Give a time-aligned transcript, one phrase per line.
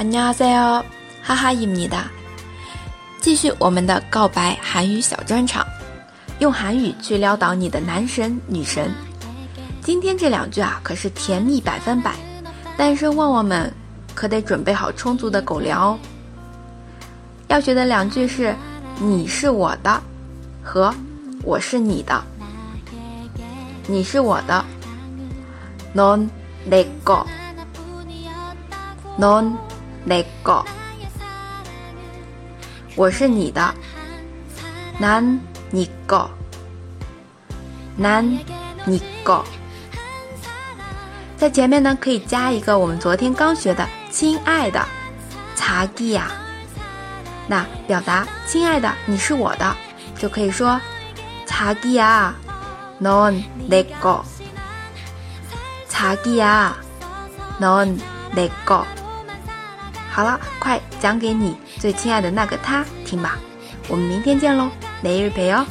[0.00, 0.84] 안녕하세요
[1.22, 2.04] 哈哈입니다
[3.20, 5.66] 继续我们的告白韩语小专场，
[6.38, 8.92] 用韩语去撩倒你的男神女神。
[9.82, 12.14] 今天这两句啊，可是甜蜜百分百，
[12.76, 13.72] 单身旺旺们
[14.14, 15.98] 可得准备好充足的狗粮哦。
[17.48, 18.54] 要学的两句是“
[19.00, 20.00] 你是我的”
[20.62, 20.94] 和“
[21.42, 22.22] 我是你的”。
[23.88, 24.64] 你是我的，
[25.94, 26.28] non
[26.68, 27.24] 내 거。
[29.18, 29.52] non
[30.04, 30.64] 내 거。
[32.96, 33.74] 我是你的，
[34.98, 36.30] 난니 거，
[37.98, 39.44] 난니 거。
[41.36, 44.82] 在前面呢，可以加一个我们昨天刚学的“亲爱的”，
[45.54, 46.22] 자기 야。
[47.46, 49.74] 那表达“亲爱的，你是我的”，
[50.18, 50.80] 就可以说
[51.46, 52.32] 자기 야，
[53.00, 54.24] 넌내 거。
[55.88, 56.72] 자기 야，
[57.60, 58.86] 넌내 거。
[60.11, 63.39] 好了，快讲给你最亲爱的那个他听吧。
[63.87, 64.69] 我们明天见喽，
[65.01, 65.65] 每日陪哦。